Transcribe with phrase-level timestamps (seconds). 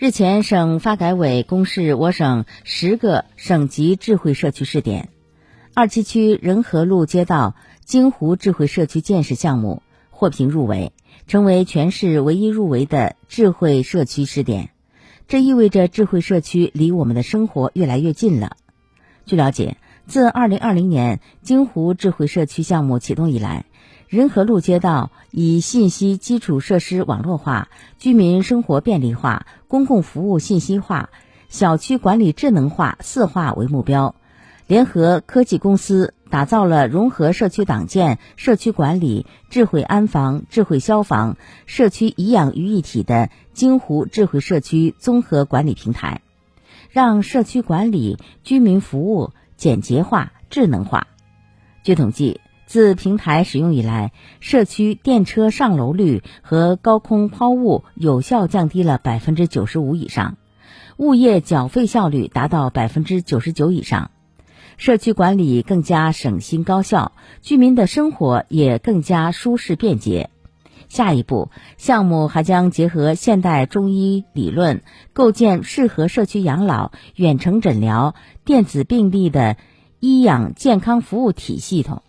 [0.00, 5.10] 日前，省发改委公示我省十个省级智慧社区试点，
[5.74, 10.94] 二七区仁和路街道金湖智慧社区建设项目获评入围，
[11.26, 14.70] 成为全市唯一入围的智慧社区试点。
[15.28, 18.56] 这意味着智慧社区离我们的生活越来越近了。
[19.26, 19.76] 据了解，
[20.10, 23.64] 自二零二零年金湖智慧社区项目启动以来，
[24.08, 31.10] 仁和路街道以信息基础设施网络化、居民生活便利化、公共服务信息化、
[31.48, 34.16] 小区管理智能化四化为目标，
[34.66, 41.36] 联合科技公司打造了融合社区党建、社区管理、智慧安防、智慧消防、
[41.66, 46.20] 社区颐养于一体的金湖智慧社区综合管理平台，
[46.90, 51.06] 让社区管理、居民服务简洁化、智能化。
[51.82, 54.10] 据统计，自平台使用以来，
[54.40, 60.38] 社区电车上楼率和高空抛物有效降低了百分之九十五以上，
[60.96, 64.10] 物业缴费效率达到百分之九十九以上，
[64.78, 70.30] 社区管理更加省心高效，居民的生活也更加舒适便捷。
[70.90, 74.82] 下一步，项目还将结合现代中医理论，
[75.14, 79.56] 构建适合社区养老、远程诊疗、电子病历的
[80.00, 82.02] 医养健康服务体系统。